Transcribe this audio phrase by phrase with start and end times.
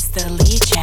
[0.00, 0.80] It's the Legion.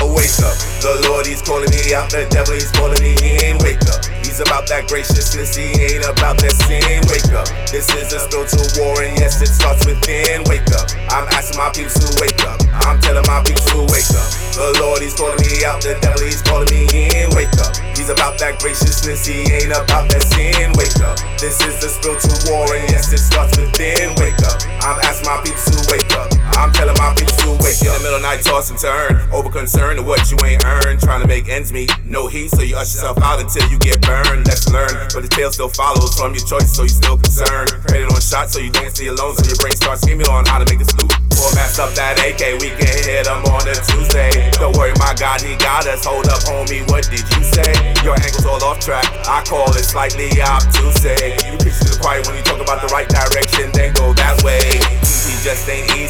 [0.00, 3.12] Oh, Wake up, the Lord He's calling me out, the devil He's calling me
[3.44, 3.60] in.
[3.60, 6.80] Wake up, He's about that graciousness, He ain't about that sin.
[7.12, 10.48] Wake up, this is a spiritual war, and yes, it starts within.
[10.48, 12.56] Wake up, I'm asking my people to wake up.
[12.88, 14.28] I'm telling my people to wake up.
[14.56, 17.36] The Lord He's calling me out, the devil He's calling me in.
[17.36, 20.72] Wake up, He's about that graciousness, He ain't about that sin.
[20.80, 24.16] Wake up, this is a spiritual war, and yes, it starts within.
[24.16, 26.32] Wake up, I'm asking my people to wake up.
[26.56, 27.33] I'm telling my people
[27.64, 27.80] wake.
[27.80, 29.16] In the middle of night, toss and turn.
[29.32, 31.00] Over concerned of what you ain't earned.
[31.00, 31.90] Trying to make ends meet.
[32.04, 35.10] No heat, so you usher yourself out until you get burned let's learn.
[35.10, 37.72] But the tail still follows from your choice, so you still concerned.
[37.88, 40.62] Credit on shots, so you don't stay alone, so your brain starts scheming on how
[40.62, 41.10] to make this loop.
[41.34, 44.30] Formats up that AK, we can hit them on a Tuesday.
[44.62, 46.04] Don't worry, my God, he got us.
[46.04, 47.72] Hold up, homie, what did you say?
[48.06, 49.04] Your angle's all off track.
[49.26, 51.02] I call it slightly obtuse.
[51.04, 54.62] You to the choir when you talk about the right direction, then go that way.
[55.02, 56.03] Easy just ain't easy.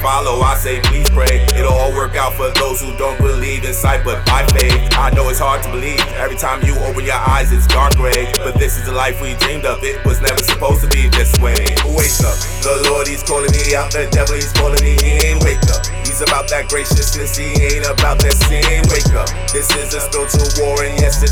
[0.00, 0.40] Follow.
[0.40, 1.44] I say, please pray.
[1.56, 4.72] It'll all work out for those who don't believe in sight, but by faith.
[4.94, 6.00] I know it's hard to believe.
[6.14, 8.32] Every time you open your eyes, it's dark gray.
[8.38, 9.82] But this is the life we dreamed of.
[9.82, 11.58] It was never supposed to be this way.
[11.98, 12.38] Wake up.
[12.62, 13.90] The Lord, He's calling me out.
[13.90, 15.38] The devil, He's calling me in.
[15.40, 15.86] Wake up.
[16.18, 18.82] He's about that graciousness, he ain't about that sin.
[18.90, 19.30] Wake up.
[19.54, 21.30] This is a spiritual war, and yes, it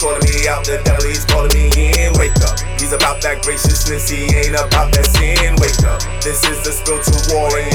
[0.00, 0.64] calling me out.
[0.64, 2.16] The devil, He's calling me in.
[2.16, 2.56] Wake up.
[2.80, 5.54] He's about that graciousness, he ain't about that sin.
[5.60, 6.00] Wake up.
[6.24, 7.68] This is the spiritual war, and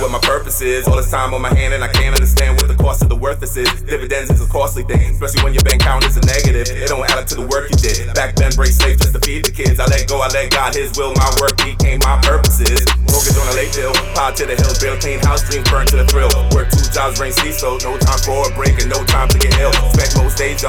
[0.00, 0.86] what my purpose is.
[0.88, 3.16] All this time on my hand, and I can't understand what the cost of the
[3.16, 3.70] worth this is.
[3.82, 6.70] Dividends is a costly thing, especially when your bank account is a negative.
[6.70, 8.12] It don't add up to the work you did.
[8.14, 9.80] Back then, break safe just to feed the kids.
[9.80, 12.86] I let go, I let God, His will, my work became my purposes.
[13.06, 15.96] Mortgage on a late bill, pile to the hills, build clean house, dream burn to
[15.96, 16.30] the thrill.
[16.54, 19.54] Work two jobs, rain so no time for a break and no time to get
[19.58, 19.72] ill.
[19.94, 20.64] Spend most days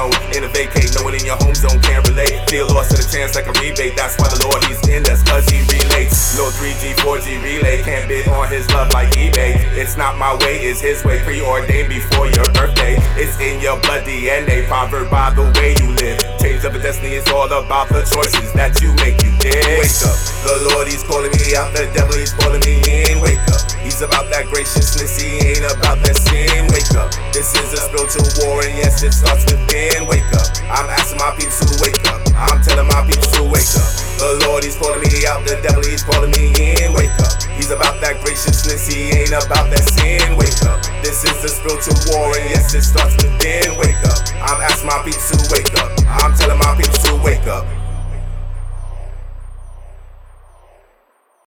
[0.46, 2.32] a vacate, no one in your home zone can't relate.
[2.48, 3.96] Feel lost to the chance like a rebate.
[3.96, 6.38] That's why the Lord He's in us, cause He relates.
[6.38, 9.54] No 3G, 4G relay, can't bid on His love like eBay.
[9.78, 12.98] It's not my way, it's His way, preordained before your birthday.
[13.14, 16.18] It's in your blood DNA, proverb by the way you live.
[16.42, 19.22] Change of a destiny is all about the choices that you make.
[19.22, 19.62] You did.
[19.78, 20.18] Wake up.
[20.42, 21.70] The Lord, He's calling me out.
[21.70, 23.22] The devil, He's calling me in.
[23.22, 23.62] Wake up.
[23.78, 25.14] He's about that graciousness.
[25.22, 26.66] He ain't about that sin.
[26.74, 27.14] Wake up.
[27.30, 30.02] This is a spiritual war, and yes, it starts within.
[30.10, 30.50] Wake up.
[30.66, 32.05] I'm asking my people to wake up.
[32.36, 33.88] I'm telling my people to wake up.
[34.20, 35.44] The Lord, He's calling me out.
[35.48, 36.92] The devil, He's calling me in.
[36.92, 37.32] Wake up.
[37.56, 38.84] He's about that graciousness.
[38.84, 40.36] He ain't about that sin.
[40.36, 40.84] Wake up.
[41.00, 43.72] This is a spiritual war, and yes, it starts within.
[43.80, 44.20] Wake up.
[44.44, 45.88] I'm asking my people to wake up.
[46.06, 46.55] I'm telling